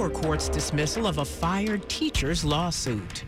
lower 0.00 0.08
court's 0.08 0.48
dismissal 0.48 1.06
of 1.06 1.18
a 1.18 1.24
fired 1.24 1.86
teacher's 1.90 2.42
lawsuit. 2.42 3.24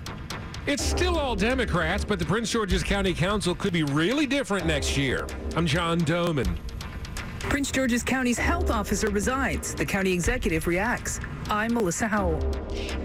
It's 0.67 0.83
still 0.83 1.19
all 1.19 1.37
Democrats, 1.37 2.03
but 2.03 2.19
the 2.19 2.25
Prince 2.25 2.51
George's 2.51 2.83
County 2.83 3.13
Council 3.13 3.55
could 3.55 3.75
be 3.75 3.83
really 3.83 4.25
different 4.25 4.65
next 4.65 4.97
year. 4.97 5.27
I'm 5.55 5.67
John 5.67 6.01
Domen. 6.01 6.57
Prince 7.41 7.71
George's 7.71 8.03
County's 8.03 8.39
health 8.39 8.71
officer 8.71 9.11
resigns. 9.11 9.75
The 9.75 9.85
county 9.85 10.15
executive 10.15 10.67
reacts. 10.67 11.21
I'm 11.51 11.75
Melissa 11.75 12.07
Howell. 12.07 12.41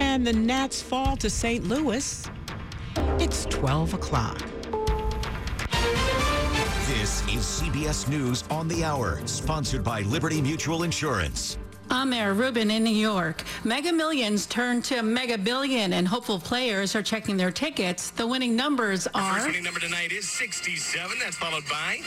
And 0.00 0.26
the 0.26 0.32
Nats 0.32 0.80
fall 0.80 1.18
to 1.18 1.28
St. 1.28 1.68
Louis. 1.68 2.26
It's 3.18 3.44
12 3.46 3.92
o'clock. 3.92 4.38
This 6.86 7.20
is 7.28 7.44
CBS 7.44 8.08
News 8.08 8.44
on 8.48 8.66
the 8.66 8.82
Hour, 8.82 9.20
sponsored 9.26 9.84
by 9.84 10.00
Liberty 10.02 10.40
Mutual 10.40 10.84
Insurance. 10.84 11.58
I'm 11.90 12.10
Mayor 12.10 12.34
Rubin 12.34 12.70
in 12.70 12.84
New 12.84 12.90
York. 12.90 13.42
Mega 13.64 13.92
Millions 13.92 14.44
turned 14.44 14.84
to 14.84 15.02
Mega 15.02 15.38
Billion, 15.38 15.94
and 15.94 16.06
hopeful 16.06 16.38
players 16.38 16.94
are 16.94 17.02
checking 17.02 17.38
their 17.38 17.50
tickets. 17.50 18.10
The 18.10 18.26
winning 18.26 18.54
numbers 18.54 19.06
are. 19.14 19.34
First 19.34 19.46
winning 19.46 19.64
number 19.64 19.80
tonight 19.80 20.12
is 20.12 20.28
67. 20.28 21.18
That's 21.18 21.36
followed 21.36 21.64
by 21.70 22.00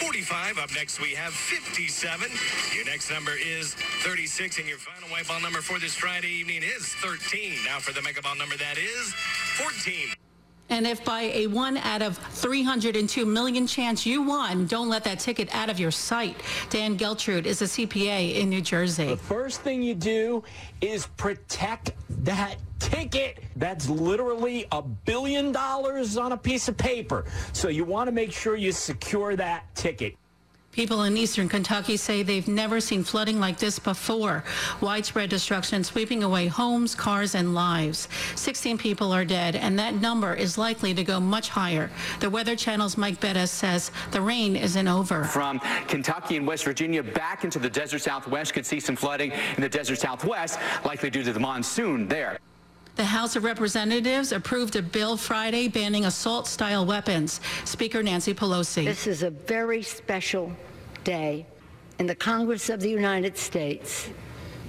45. 0.00 0.58
Up 0.58 0.70
next, 0.74 1.00
we 1.00 1.10
have 1.14 1.32
57. 1.32 2.28
Your 2.74 2.84
next 2.86 3.12
number 3.12 3.32
is 3.32 3.74
36, 4.02 4.58
and 4.58 4.66
your 4.66 4.78
final 4.78 5.08
white 5.08 5.28
ball 5.28 5.40
number 5.40 5.60
for 5.60 5.78
this 5.78 5.94
Friday 5.94 6.28
evening 6.28 6.62
is 6.64 6.88
13. 6.96 7.52
Now 7.64 7.78
for 7.78 7.92
the 7.92 8.02
Mega 8.02 8.20
Ball 8.20 8.34
number, 8.36 8.56
that 8.56 8.76
is 8.76 9.14
14. 9.56 10.14
And 10.70 10.86
if 10.86 11.04
by 11.04 11.22
a 11.22 11.46
one 11.46 11.76
out 11.78 12.02
of 12.02 12.18
302 12.18 13.24
million 13.24 13.66
chance 13.66 14.04
you 14.04 14.22
won, 14.22 14.66
don't 14.66 14.88
let 14.88 15.04
that 15.04 15.18
ticket 15.18 15.54
out 15.54 15.70
of 15.70 15.78
your 15.80 15.90
sight. 15.90 16.36
Dan 16.70 16.96
Geltrude 16.96 17.46
is 17.46 17.62
a 17.62 17.64
CPA 17.64 18.34
in 18.34 18.50
New 18.50 18.60
Jersey. 18.60 19.06
The 19.06 19.16
first 19.16 19.62
thing 19.62 19.82
you 19.82 19.94
do 19.94 20.44
is 20.80 21.06
protect 21.16 21.92
that 22.24 22.56
ticket. 22.78 23.42
That's 23.56 23.88
literally 23.88 24.66
a 24.72 24.82
billion 24.82 25.52
dollars 25.52 26.16
on 26.16 26.32
a 26.32 26.36
piece 26.36 26.68
of 26.68 26.76
paper. 26.76 27.24
So 27.52 27.68
you 27.68 27.84
want 27.84 28.08
to 28.08 28.12
make 28.12 28.32
sure 28.32 28.56
you 28.56 28.72
secure 28.72 29.36
that 29.36 29.74
ticket. 29.74 30.16
People 30.78 31.02
in 31.02 31.16
eastern 31.16 31.48
Kentucky 31.48 31.96
say 31.96 32.22
they've 32.22 32.46
never 32.46 32.80
seen 32.80 33.02
flooding 33.02 33.40
like 33.40 33.58
this 33.58 33.80
before. 33.80 34.44
Widespread 34.80 35.28
destruction 35.28 35.82
sweeping 35.82 36.22
away 36.22 36.46
homes, 36.46 36.94
cars, 36.94 37.34
and 37.34 37.52
lives. 37.52 38.06
16 38.36 38.78
people 38.78 39.10
are 39.10 39.24
dead, 39.24 39.56
and 39.56 39.76
that 39.76 39.96
number 39.96 40.34
is 40.34 40.56
likely 40.56 40.94
to 40.94 41.02
go 41.02 41.18
much 41.18 41.48
higher. 41.48 41.90
The 42.20 42.30
Weather 42.30 42.54
Channel's 42.54 42.96
Mike 42.96 43.18
Bettes 43.18 43.48
says 43.48 43.90
the 44.12 44.20
rain 44.20 44.54
isn't 44.54 44.86
over. 44.86 45.24
From 45.24 45.58
Kentucky 45.88 46.36
and 46.36 46.46
West 46.46 46.62
Virginia 46.62 47.02
back 47.02 47.42
into 47.42 47.58
the 47.58 47.68
desert 47.68 48.02
southwest, 48.02 48.54
could 48.54 48.64
see 48.64 48.78
some 48.78 48.94
flooding 48.94 49.32
in 49.56 49.60
the 49.60 49.68
desert 49.68 49.98
southwest, 49.98 50.60
likely 50.84 51.10
due 51.10 51.24
to 51.24 51.32
the 51.32 51.40
monsoon 51.40 52.06
there. 52.06 52.38
The 52.94 53.04
House 53.04 53.34
of 53.34 53.42
Representatives 53.42 54.30
approved 54.30 54.76
a 54.76 54.82
bill 54.82 55.16
Friday 55.16 55.66
banning 55.66 56.04
assault 56.04 56.46
style 56.46 56.86
weapons. 56.86 57.40
Speaker 57.64 58.00
Nancy 58.00 58.32
Pelosi. 58.32 58.84
This 58.84 59.08
is 59.08 59.24
a 59.24 59.30
very 59.30 59.82
special 59.82 60.52
day 61.08 61.46
in 61.98 62.06
the 62.06 62.14
Congress 62.14 62.68
of 62.68 62.80
the 62.80 62.90
United 62.90 63.34
States 63.38 64.10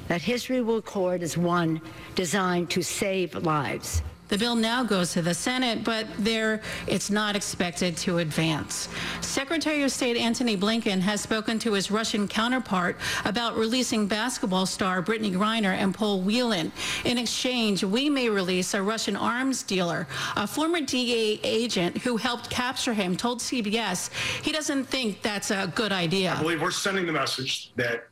that 0.07 0.21
history 0.21 0.61
will 0.61 0.77
record 0.77 1.21
as 1.21 1.37
one 1.37 1.81
designed 2.15 2.69
to 2.69 2.81
save 2.81 3.35
lives. 3.35 4.01
The 4.29 4.37
bill 4.37 4.55
now 4.55 4.83
goes 4.83 5.11
to 5.13 5.23
the 5.23 5.33
Senate, 5.33 5.83
but 5.83 6.05
there 6.19 6.61
it's 6.87 7.09
not 7.09 7.35
expected 7.35 7.97
to 7.97 8.19
advance. 8.19 8.87
Secretary 9.21 9.81
of 9.83 9.91
State 9.91 10.17
Antony 10.17 10.55
Blinken 10.55 10.99
has 11.01 11.19
spoken 11.19 11.57
to 11.59 11.73
his 11.73 11.89
Russian 11.89 12.27
counterpart 12.27 12.97
about 13.25 13.57
releasing 13.57 14.05
basketball 14.05 14.67
star 14.67 15.01
Brittney 15.01 15.33
Griner 15.33 15.73
and 15.73 15.95
Paul 15.95 16.21
Whelan. 16.21 16.71
In 17.05 17.17
exchange, 17.17 17.83
we 17.83 18.07
may 18.07 18.29
release 18.29 18.75
a 18.75 18.81
Russian 18.81 19.15
arms 19.15 19.63
dealer. 19.63 20.07
A 20.35 20.45
former 20.45 20.79
DEA 20.79 21.39
agent 21.43 21.97
who 21.97 22.17
helped 22.17 22.51
capture 22.51 22.93
him 22.93 23.17
told 23.17 23.39
CBS 23.39 24.11
he 24.43 24.51
doesn't 24.51 24.85
think 24.85 25.23
that's 25.23 25.49
a 25.49 25.71
good 25.73 25.91
idea. 25.91 26.35
I 26.37 26.41
believe 26.41 26.61
we're 26.61 26.69
sending 26.69 27.07
the 27.07 27.11
message 27.11 27.71
that 27.77 28.07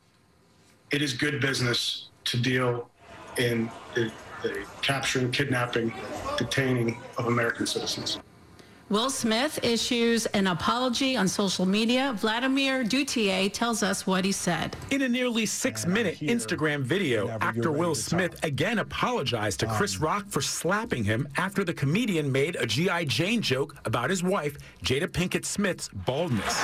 it 0.90 1.04
is 1.04 1.14
good 1.14 1.40
business 1.40 2.10
to 2.26 2.38
deal 2.38 2.90
in 3.38 3.70
the 3.94 4.12
the 4.44 4.66
capturing, 4.82 5.32
kidnapping, 5.32 5.94
detaining 6.38 6.98
of 7.18 7.28
American 7.28 7.66
citizens. 7.66 8.20
Will 8.90 9.10
Smith 9.10 9.60
issues 9.64 10.28
an 10.28 10.48
apology 10.48 11.18
on 11.18 11.28
social 11.28 11.66
media. 11.66 12.14
Vladimir 12.16 12.86
Duthiers 12.86 13.52
tells 13.52 13.84
us 13.84 14.08
what 14.08 14.24
he 14.24 14.32
said. 14.32 14.78
In 14.92 15.02
a 15.02 15.10
nearly 15.10 15.46
six 15.46 15.86
minute 15.86 16.20
Instagram 16.22 16.84
video, 16.84 17.28
actor 17.42 17.70
Will 17.70 17.96
Smith 17.96 18.42
again 18.46 18.80
apologized 18.80 19.60
to 19.60 19.70
um, 19.70 19.76
Chris 19.76 19.98
Rock 19.98 20.28
for 20.30 20.40
slapping 20.42 21.04
him 21.04 21.28
after 21.36 21.66
the 21.66 21.74
comedian 21.74 22.32
made 22.32 22.56
a 22.56 22.66
G.I. 22.66 23.04
Jane 23.06 23.42
joke 23.42 23.76
about 23.84 24.10
his 24.10 24.24
wife, 24.24 24.56
Jada 24.86 25.08
Pinkett 25.08 25.44
Smith's 25.44 25.90
baldness. 25.90 26.64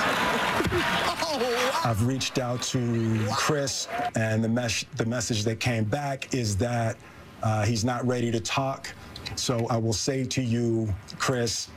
I've 1.84 2.06
reached 2.06 2.38
out 2.38 2.62
to 2.62 3.26
Chris, 3.32 3.86
and 4.16 4.42
the, 4.42 4.48
mes- 4.48 4.86
the 4.96 5.04
message 5.04 5.44
that 5.44 5.60
came 5.60 5.84
back 5.84 6.32
is 6.32 6.56
that 6.56 6.96
uh, 7.44 7.64
he's 7.64 7.84
not 7.84 8.04
ready 8.06 8.32
to 8.32 8.40
talk. 8.40 8.92
So 9.36 9.66
I 9.68 9.76
will 9.76 9.92
say 9.92 10.24
to 10.24 10.42
you, 10.42 10.92
Chris, 11.18 11.68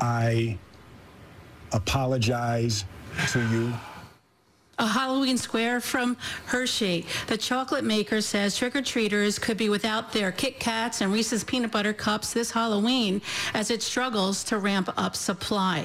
I 0.00 0.58
apologize 1.72 2.84
to 3.28 3.40
you. 3.48 3.72
A 4.78 4.86
Halloween 4.86 5.36
square 5.36 5.80
from 5.80 6.16
Hershey. 6.46 7.06
The 7.26 7.36
chocolate 7.36 7.84
maker 7.84 8.20
says 8.20 8.56
trick-or-treaters 8.56 9.40
could 9.40 9.56
be 9.56 9.68
without 9.68 10.12
their 10.12 10.32
Kit 10.32 10.58
Kats 10.58 11.02
and 11.02 11.12
Reese's 11.12 11.44
peanut 11.44 11.70
butter 11.70 11.92
cups 11.92 12.32
this 12.32 12.50
Halloween 12.50 13.20
as 13.54 13.70
it 13.70 13.82
struggles 13.82 14.42
to 14.44 14.58
ramp 14.58 14.88
up 14.96 15.14
supply. 15.14 15.84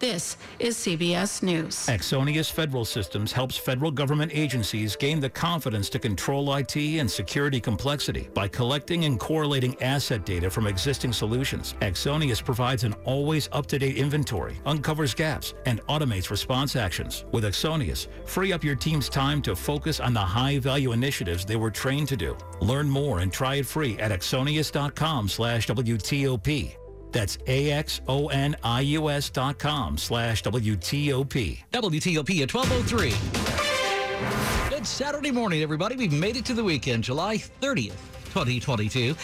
This 0.00 0.38
is 0.58 0.78
CBS 0.78 1.42
News. 1.42 1.86
Axonius 1.88 2.50
Federal 2.50 2.86
Systems 2.86 3.32
helps 3.32 3.58
federal 3.58 3.90
government 3.90 4.32
agencies 4.34 4.96
gain 4.96 5.20
the 5.20 5.28
confidence 5.28 5.90
to 5.90 5.98
control 5.98 6.54
IT 6.54 6.74
and 6.74 7.08
security 7.08 7.60
complexity 7.60 8.30
by 8.32 8.48
collecting 8.48 9.04
and 9.04 9.20
correlating 9.20 9.76
asset 9.82 10.24
data 10.24 10.48
from 10.48 10.66
existing 10.66 11.12
solutions. 11.12 11.74
Axonius 11.82 12.42
provides 12.42 12.82
an 12.82 12.94
always 13.04 13.50
up-to-date 13.52 13.98
inventory, 13.98 14.58
uncovers 14.64 15.12
gaps, 15.12 15.52
and 15.66 15.82
automates 15.82 16.30
response 16.30 16.76
actions. 16.76 17.26
With 17.30 17.44
Axonius, 17.44 18.06
free 18.24 18.54
up 18.54 18.64
your 18.64 18.76
team's 18.76 19.10
time 19.10 19.42
to 19.42 19.54
focus 19.54 20.00
on 20.00 20.14
the 20.14 20.20
high-value 20.20 20.92
initiatives 20.92 21.44
they 21.44 21.56
were 21.56 21.70
trained 21.70 22.08
to 22.08 22.16
do. 22.16 22.38
Learn 22.62 22.88
more 22.88 23.18
and 23.18 23.30
try 23.30 23.56
it 23.56 23.66
free 23.66 23.98
at 23.98 24.12
axonius.com 24.12 25.28
slash 25.28 25.66
WTOP. 25.66 26.79
That's 27.12 27.38
A-X-O-N-I-U-S 27.46 29.30
dot 29.30 29.58
com 29.58 29.98
slash 29.98 30.42
W-T-O-P. 30.42 31.64
WTOP 31.72 32.42
at 32.42 32.54
1203. 32.54 34.70
Good 34.70 34.86
Saturday 34.86 35.30
morning, 35.30 35.62
everybody. 35.62 35.96
We've 35.96 36.12
made 36.12 36.36
it 36.36 36.44
to 36.46 36.54
the 36.54 36.64
weekend, 36.64 37.04
July 37.04 37.36
30th, 37.36 37.96
2022. 38.32 39.14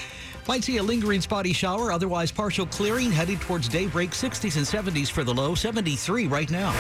Might 0.49 0.65
see 0.65 0.77
a 0.77 0.83
lingering 0.83 1.21
spotty 1.21 1.53
shower, 1.53 1.91
otherwise 1.91 2.31
partial 2.31 2.67
clearing, 2.67 3.11
heading 3.11 3.39
towards 3.39 3.69
daybreak, 3.69 4.11
60s 4.11 4.57
and 4.57 4.67
70s 4.67 5.11
for 5.11 5.25
the 5.25 5.35
low, 5.35 5.55
73 5.55 6.29
right 6.29 6.51
now. 6.51 6.73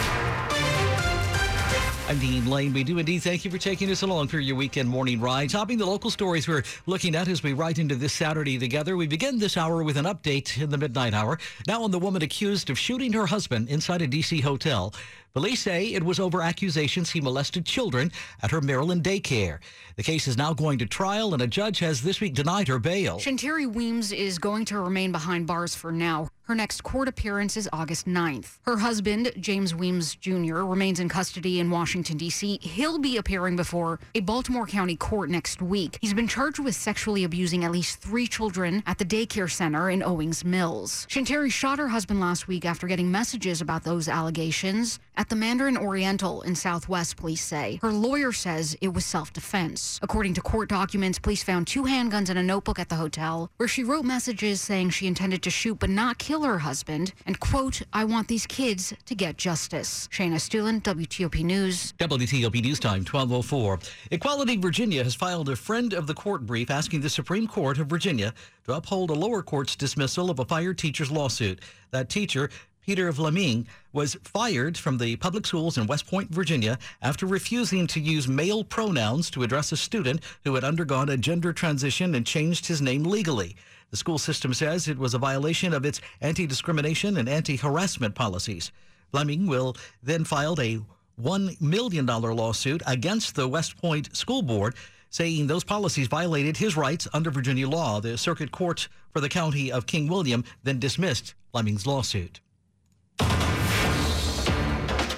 I'm 2.09 2.21
Dean 2.21 2.49
Lane. 2.49 2.73
We 2.73 2.85
do 2.85 2.99
indeed 2.99 3.25
thank 3.25 3.45
you 3.45 3.51
for 3.51 3.59
taking 3.59 3.91
us 3.91 4.03
along 4.03 4.29
for 4.29 4.39
your 4.39 4.55
weekend 4.55 4.89
morning 4.89 5.21
ride. 5.21 5.51
Topping 5.51 5.77
the 5.77 5.87
local 5.87 6.09
stories 6.09 6.47
we're 6.47 6.63
looking 6.87 7.17
at 7.17 7.27
as 7.27 7.43
we 7.43 7.53
ride 7.53 7.81
into 7.81 7.97
this 7.97 8.13
Saturday 8.13 8.61
together. 8.61 8.97
We 8.97 9.09
begin 9.09 9.41
this 9.41 9.57
hour 9.57 9.83
with 9.83 9.97
an 9.97 10.05
update 10.05 10.63
in 10.63 10.71
the 10.71 10.79
midnight 10.79 11.15
hour. 11.15 11.37
Now 11.67 11.83
on 11.83 11.91
the 11.91 11.99
woman 11.99 12.23
accused 12.23 12.71
of 12.71 12.79
shooting 12.79 13.13
her 13.13 13.27
husband 13.27 13.69
inside 13.69 14.03
a 14.03 14.07
D.C. 14.07 14.41
hotel. 14.41 14.95
Police 15.35 15.63
say 15.63 15.95
it 15.95 16.03
was 16.05 16.21
over 16.21 16.43
accusations 16.43 17.11
he 17.11 17.21
molested 17.21 17.67
children 17.67 18.13
at 18.41 18.53
her 18.53 18.61
Maryland 18.61 19.03
daycare. 19.03 19.59
The 19.97 20.05
case 20.05 20.29
is 20.29 20.37
now 20.37 20.55
going 20.55 20.79
to 20.79 20.87
trial, 20.87 21.35
and 21.35 21.43
a 21.43 21.47
judge 21.49 21.81
has 21.81 22.03
this 22.03 22.21
week 22.21 22.35
denied 22.35 22.69
her 22.69 22.79
bail. 22.79 23.19
Shanteri 23.19 23.67
Weems 23.67 24.13
is 24.13 24.39
going 24.39 24.65
to 24.67 24.79
remain 24.79 25.11
behind 25.11 25.49
bars 25.49 25.75
for 25.75 25.91
now. 25.91 26.29
Her 26.47 26.55
next 26.55 26.85
court 26.85 27.09
appearance 27.09 27.57
is 27.57 27.69
August 27.73 28.07
9th. 28.07 28.59
Her 28.67 28.77
husband, 28.77 29.33
James 29.41 29.75
Weems 29.75 30.15
Jr., 30.15 30.59
remains 30.59 31.01
in 31.01 31.09
custody 31.09 31.59
in 31.59 31.73
Washington, 31.73 32.17
D.C. 32.19 32.61
He'll 32.63 33.01
be 33.01 33.17
appearing 33.17 33.57
before 33.57 33.99
a 34.15 34.21
Baltimore 34.21 34.65
County 34.65 34.95
court 34.95 35.29
next 35.29 35.61
week. 35.61 35.99
He's 36.01 36.15
been 36.15 36.29
charged 36.29 36.61
with 36.61 36.77
sexually 36.77 37.25
abusing 37.25 37.65
at 37.65 37.73
least 37.73 37.99
three 37.99 38.29
children 38.29 38.85
at 38.87 38.99
the 38.99 39.05
daycare 39.05 39.51
center 39.51 39.91
in 39.91 40.05
Owings 40.05 40.45
Mills. 40.45 41.05
Shanteri 41.11 41.51
shot 41.51 41.81
her 41.81 41.89
husband 41.89 42.21
last 42.21 42.47
week 42.47 42.65
after 42.65 42.87
getting 42.87 43.11
messages 43.11 43.61
about 43.61 43.83
those 43.83 44.07
allegations 44.07 45.01
at 45.17 45.29
the 45.29 45.35
Mandarin 45.35 45.77
Oriental 45.77 46.43
in 46.43 46.55
Southwest, 46.55 47.17
police 47.17 47.43
say. 47.43 47.81
Her 47.83 47.91
lawyer 47.91 48.31
says 48.31 48.77
it 48.81 48.95
was 48.95 49.05
self 49.05 49.33
defense. 49.33 49.99
According 50.01 50.35
to 50.35 50.41
court 50.43 50.69
documents, 50.69 51.19
police 51.19 51.43
found 51.43 51.67
two 51.67 51.83
handguns 51.83 52.29
and 52.29 52.39
a 52.39 52.43
notebook 52.45 52.79
at 52.79 52.89
the 52.89 52.95
hotel 52.95 53.51
where 53.57 53.69
she 53.69 53.83
wrote 53.83 54.05
messages 54.05 54.61
saying 54.61 54.91
she 54.91 55.09
intended 55.09 55.43
to 55.43 55.51
shoot 55.51 55.81
but 55.81 55.91
not 55.91 56.19
kill 56.19 56.36
kill 56.37 56.45
her 56.45 56.59
husband. 56.59 57.15
And, 57.25 57.41
quote, 57.41 57.81
I 57.95 58.05
want 58.05 58.29
these 58.29 58.47
kids 58.47 58.93
to 59.07 59.15
get 59.15 59.39
justice. 59.39 60.07
Shayna 60.13 60.35
Estulin, 60.35 60.83
WTOP 60.83 61.43
News. 61.43 61.95
WTOP 61.99 62.63
News 62.63 62.79
Time, 62.79 63.05
1204. 63.05 63.79
Equality 64.11 64.57
Virginia 64.59 65.03
has 65.03 65.15
filed 65.15 65.49
a 65.49 65.57
friend 65.57 65.95
of 65.95 66.07
the 66.07 66.13
court 66.13 66.45
brief 66.45 66.71
asking 66.71 67.01
the 67.01 67.09
Supreme 67.09 67.47
Court 67.47 67.79
of 67.79 67.87
Virginia 67.87 68.35
to 68.65 68.75
uphold 68.75 69.09
a 69.09 69.15
lower 69.15 69.43
court's 69.43 69.77
dismissal 69.77 70.29
of 70.29 70.39
a 70.39 70.45
fired 70.45 70.77
teacher's 70.77 71.11
lawsuit. 71.11 71.61
That 71.91 72.11
teacher, 72.11 72.51
Peter 72.85 73.11
Vlaming, 73.11 73.65
was 73.95 74.17
fired 74.23 74.77
from 74.77 74.99
the 74.99 75.17
public 75.17 75.47
schools 75.47 75.79
in 75.79 75.87
West 75.87 76.07
Point, 76.07 76.31
Virginia, 76.31 76.79
after 77.01 77.25
refusing 77.25 77.87
to 77.87 78.01
use 78.01 78.29
male 78.29 78.63
pronouns 78.63 79.31
to 79.31 79.43
address 79.43 79.73
a 79.73 79.77
student 79.77 80.21
who 80.45 80.55
had 80.55 80.65
undergone 80.65 81.09
a 81.09 81.17
gender 81.17 81.55
transition 81.55 82.15
and 82.15 82.27
changed 82.27 82.67
his 82.67 82.83
name 82.83 83.05
legally. 83.05 83.57
The 83.91 83.97
school 83.97 84.19
system 84.19 84.53
says 84.53 84.89
it 84.89 84.99
was 84.99 85.15
a 85.15 85.19
violation 85.19 85.73
of 85.73 85.85
its 85.85 86.01
anti 86.21 86.47
discrimination 86.47 87.17
and 87.17 87.29
anti 87.29 87.57
harassment 87.57 88.15
policies. 88.15 88.73
Vlaming 89.15 89.47
will 89.47 89.77
then 90.03 90.25
file 90.25 90.61
a 90.61 90.81
$1 91.21 91.61
million 91.61 92.05
lawsuit 92.07 92.83
against 92.87 93.35
the 93.35 93.49
West 93.49 93.77
Point 93.77 94.15
School 94.15 94.43
Board, 94.43 94.75
saying 95.11 95.47
those 95.47 95.65
policies 95.65 96.09
violated 96.09 96.57
his 96.57 96.77
rights 96.77 97.09
under 97.15 97.31
Virginia 97.31 97.69
law. 97.69 98.01
The 98.01 98.19
circuit 98.19 98.51
court 98.51 98.89
for 99.13 99.21
the 99.21 99.29
county 99.29 99.73
of 99.73 99.87
King 99.87 100.09
William 100.09 100.45
then 100.63 100.79
dismissed 100.79 101.35
Vlaming's 101.55 101.87
lawsuit. 101.87 102.41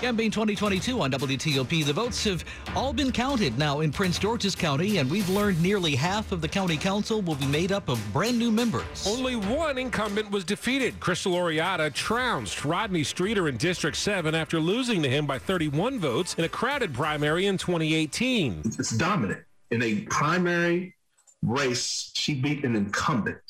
Campaign 0.01 0.31
2022 0.31 1.01
on 1.01 1.11
WTOP. 1.11 1.85
The 1.85 1.93
votes 1.93 2.23
have 2.23 2.45
all 2.77 2.93
been 2.93 3.11
counted 3.11 3.59
now 3.59 3.81
in 3.81 3.91
Prince 3.91 4.17
George's 4.21 4.55
County, 4.55 4.99
and 4.99 5.11
we've 5.11 5.29
learned 5.29 5.61
nearly 5.61 5.97
half 5.97 6.31
of 6.31 6.41
the 6.41 6.47
county 6.47 6.77
council 6.77 7.21
will 7.21 7.35
be 7.35 7.47
made 7.47 7.73
up 7.73 7.89
of 7.89 8.01
brand 8.13 8.39
new 8.39 8.53
members. 8.53 9.07
Only 9.09 9.35
one 9.35 9.77
incumbent 9.77 10.31
was 10.31 10.45
defeated. 10.45 11.01
Krystal 11.01 11.33
Oriadha 11.33 11.93
trounced 11.93 12.65
Rodney 12.65 13.03
Streeter 13.03 13.49
in 13.49 13.57
District 13.57 13.97
7 13.97 14.37
after 14.37 14.61
losing 14.61 15.03
to 15.03 15.09
him 15.09 15.27
by 15.27 15.39
31 15.39 15.99
votes 15.99 16.35
in 16.35 16.45
a 16.45 16.49
crowded 16.49 16.95
primary 16.95 17.47
in 17.47 17.59
2018. 17.59 18.63
It's 18.65 18.97
dominant. 18.97 19.43
In 19.73 19.83
a 19.83 20.03
primary 20.03 20.95
race, 21.43 22.13
she 22.15 22.41
beat 22.41 22.65
an 22.65 22.77
incumbent. 22.77 23.43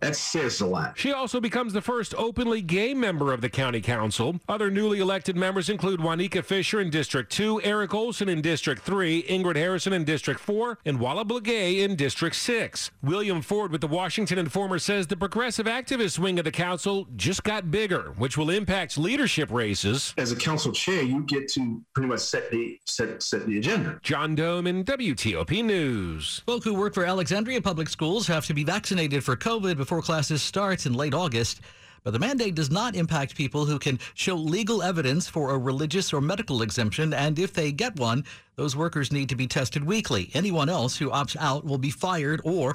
That 0.00 0.14
says 0.16 0.60
a 0.60 0.66
lot. 0.66 0.98
She 0.98 1.12
also 1.12 1.40
becomes 1.40 1.72
the 1.72 1.80
first 1.80 2.14
openly 2.16 2.60
gay 2.60 2.92
member 2.92 3.32
of 3.32 3.40
the 3.40 3.48
county 3.48 3.80
council. 3.80 4.40
Other 4.48 4.70
newly 4.70 5.00
elected 5.00 5.36
members 5.36 5.70
include 5.70 6.00
Wanika 6.00 6.44
Fisher 6.44 6.80
in 6.80 6.90
District 6.90 7.30
2, 7.32 7.62
Eric 7.62 7.94
Olson 7.94 8.28
in 8.28 8.42
District 8.42 8.82
3, 8.82 9.22
Ingrid 9.24 9.56
Harrison 9.56 9.92
in 9.92 10.04
District 10.04 10.38
4, 10.38 10.78
and 10.84 11.00
Wala 11.00 11.24
Blegay 11.24 11.82
in 11.82 11.96
District 11.96 12.36
6. 12.36 12.90
William 13.02 13.40
Ford 13.40 13.72
with 13.72 13.80
the 13.80 13.86
Washington 13.86 14.38
Informer 14.38 14.78
says 14.78 15.06
the 15.06 15.16
progressive 15.16 15.66
activist 15.66 16.18
wing 16.18 16.38
of 16.38 16.44
the 16.44 16.52
council 16.52 17.08
just 17.16 17.42
got 17.42 17.70
bigger, 17.70 18.12
which 18.18 18.36
will 18.36 18.50
impact 18.50 18.98
leadership 18.98 19.50
races. 19.50 20.14
As 20.18 20.30
a 20.30 20.36
council 20.36 20.72
chair, 20.72 21.02
you 21.02 21.22
get 21.22 21.48
to 21.52 21.82
pretty 21.94 22.08
much 22.08 22.20
set 22.20 22.50
the 22.50 22.78
set 22.84 23.22
set 23.22 23.46
the 23.46 23.58
agenda. 23.58 23.98
John 24.02 24.36
Domen 24.36 24.84
WTOP 24.84 25.64
News. 25.64 26.42
Folk 26.46 26.64
who 26.64 26.74
work 26.74 26.94
for 26.94 27.04
Alexandria 27.04 27.62
Public 27.62 27.88
Schools 27.88 28.26
have 28.26 28.44
to 28.46 28.54
be 28.54 28.64
vaccinated 28.64 29.24
for 29.24 29.36
COVID 29.36 29.76
before 29.86 30.02
classes 30.02 30.42
start 30.42 30.84
in 30.84 30.94
late 30.94 31.14
August. 31.14 31.60
But 32.02 32.10
the 32.10 32.18
mandate 32.18 32.56
does 32.56 32.72
not 32.72 32.96
impact 32.96 33.36
people 33.36 33.66
who 33.66 33.78
can 33.78 34.00
show 34.14 34.34
legal 34.34 34.82
evidence 34.82 35.28
for 35.28 35.50
a 35.50 35.58
religious 35.58 36.12
or 36.12 36.20
medical 36.20 36.60
exemption. 36.62 37.14
And 37.14 37.38
if 37.38 37.52
they 37.52 37.70
get 37.70 37.94
one, 37.94 38.24
those 38.56 38.74
workers 38.74 39.12
need 39.12 39.28
to 39.28 39.36
be 39.36 39.46
tested 39.46 39.84
weekly. 39.84 40.32
Anyone 40.34 40.68
else 40.68 40.96
who 40.96 41.10
opts 41.10 41.36
out 41.38 41.64
will 41.64 41.78
be 41.78 41.90
fired 41.90 42.40
or, 42.42 42.74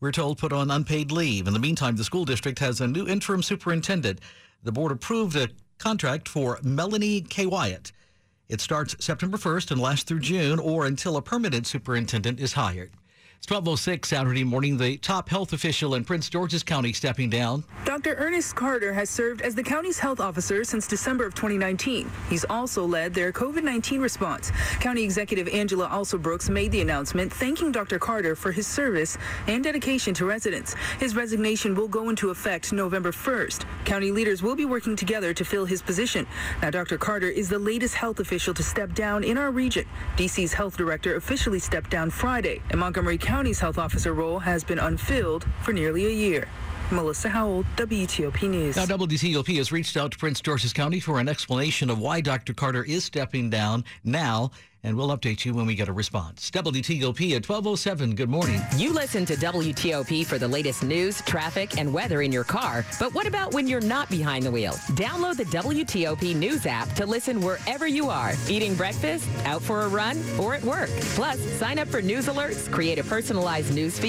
we're 0.00 0.12
told, 0.12 0.38
put 0.38 0.50
on 0.50 0.70
unpaid 0.70 1.12
leave. 1.12 1.46
In 1.46 1.52
the 1.52 1.58
meantime, 1.58 1.96
the 1.96 2.04
school 2.04 2.24
district 2.24 2.58
has 2.60 2.80
a 2.80 2.86
new 2.86 3.06
interim 3.06 3.42
superintendent. 3.42 4.20
The 4.62 4.72
board 4.72 4.92
approved 4.92 5.36
a 5.36 5.50
contract 5.76 6.26
for 6.26 6.58
Melanie 6.62 7.20
Kay-Wyatt. 7.20 7.92
It 8.48 8.62
starts 8.62 8.96
September 8.98 9.36
1st 9.36 9.72
and 9.72 9.80
lasts 9.80 10.04
through 10.04 10.20
June 10.20 10.58
or 10.58 10.86
until 10.86 11.18
a 11.18 11.22
permanent 11.22 11.66
superintendent 11.66 12.40
is 12.40 12.54
hired. 12.54 12.92
It's 13.38 13.52
1206 13.52 14.08
Saturday 14.08 14.44
morning. 14.44 14.76
The 14.76 14.96
top 14.96 15.28
health 15.28 15.52
official 15.52 15.94
in 15.94 16.04
Prince 16.04 16.28
George's 16.28 16.62
County 16.62 16.92
stepping 16.92 17.30
down. 17.30 17.62
Dr. 17.84 18.14
Ernest 18.14 18.56
Carter 18.56 18.92
has 18.92 19.08
served 19.08 19.42
as 19.42 19.54
the 19.54 19.62
county's 19.62 19.98
health 19.98 20.18
officer 20.20 20.64
since 20.64 20.88
December 20.88 21.26
of 21.26 21.34
2019. 21.34 22.10
He's 22.28 22.44
also 22.46 22.84
led 22.84 23.14
their 23.14 23.32
COVID 23.32 23.62
19 23.62 24.00
response. 24.00 24.50
County 24.80 25.04
Executive 25.04 25.46
Angela 25.48 25.86
Alsobrooks 25.88 26.50
made 26.50 26.72
the 26.72 26.80
announcement 26.80 27.32
thanking 27.32 27.70
Dr. 27.70 27.98
Carter 27.98 28.34
for 28.34 28.50
his 28.52 28.66
service 28.66 29.16
and 29.46 29.62
dedication 29.62 30.12
to 30.14 30.24
residents. 30.24 30.74
His 30.98 31.14
resignation 31.14 31.74
will 31.76 31.88
go 31.88 32.08
into 32.08 32.30
effect 32.30 32.72
November 32.72 33.12
1st. 33.12 33.64
County 33.84 34.10
leaders 34.10 34.42
will 34.42 34.56
be 34.56 34.64
working 34.64 34.96
together 34.96 35.32
to 35.34 35.44
fill 35.44 35.66
his 35.66 35.82
position. 35.82 36.26
Now, 36.62 36.70
Dr. 36.70 36.98
Carter 36.98 37.28
is 37.28 37.48
the 37.48 37.58
latest 37.58 37.94
health 37.94 38.18
official 38.18 38.54
to 38.54 38.62
step 38.64 38.92
down 38.94 39.22
in 39.22 39.38
our 39.38 39.52
region. 39.52 39.86
DC's 40.16 40.52
health 40.52 40.76
director 40.76 41.14
officially 41.14 41.60
stepped 41.60 41.90
down 41.90 42.10
Friday, 42.10 42.60
and 42.70 42.80
Montgomery 42.80 43.18
County's 43.26 43.58
health 43.58 43.76
officer 43.76 44.14
role 44.14 44.38
has 44.38 44.62
been 44.62 44.78
unfilled 44.78 45.44
for 45.62 45.72
nearly 45.72 46.06
a 46.06 46.10
year. 46.10 46.46
Melissa 46.92 47.28
Howell, 47.28 47.64
WTOP 47.76 48.48
News. 48.48 48.76
Now, 48.76 48.86
WTOP 48.86 49.56
has 49.56 49.72
reached 49.72 49.96
out 49.96 50.12
to 50.12 50.18
Prince 50.18 50.40
George's 50.40 50.72
County 50.72 51.00
for 51.00 51.18
an 51.18 51.28
explanation 51.28 51.90
of 51.90 51.98
why 51.98 52.20
Dr. 52.20 52.54
Carter 52.54 52.84
is 52.84 53.04
stepping 53.04 53.50
down 53.50 53.84
now, 54.04 54.52
and 54.82 54.96
we'll 54.96 55.16
update 55.16 55.44
you 55.44 55.52
when 55.52 55.66
we 55.66 55.74
get 55.74 55.88
a 55.88 55.92
response. 55.92 56.50
WTOP 56.50 57.34
at 57.36 57.48
1207. 57.48 58.14
Good 58.14 58.30
morning. 58.30 58.60
You 58.76 58.92
listen 58.92 59.26
to 59.26 59.34
WTOP 59.34 60.24
for 60.24 60.38
the 60.38 60.48
latest 60.48 60.82
news, 60.82 61.20
traffic, 61.22 61.78
and 61.78 61.92
weather 61.92 62.22
in 62.22 62.32
your 62.32 62.44
car. 62.44 62.84
But 62.98 63.14
what 63.14 63.26
about 63.26 63.52
when 63.52 63.66
you're 63.66 63.80
not 63.80 64.08
behind 64.08 64.44
the 64.44 64.50
wheel? 64.50 64.72
Download 64.94 65.36
the 65.36 65.44
WTOP 65.44 66.34
News 66.34 66.66
app 66.66 66.92
to 66.94 67.04
listen 67.04 67.40
wherever 67.40 67.86
you 67.86 68.08
are 68.08 68.32
eating 68.48 68.74
breakfast, 68.74 69.28
out 69.44 69.62
for 69.62 69.82
a 69.82 69.88
run, 69.88 70.22
or 70.38 70.54
at 70.54 70.62
work. 70.62 70.90
Plus, 71.14 71.38
sign 71.58 71.78
up 71.78 71.88
for 71.88 72.00
news 72.00 72.26
alerts, 72.26 72.70
create 72.70 72.98
a 72.98 73.04
personalized 73.04 73.74
news 73.74 73.98
feed 73.98 74.06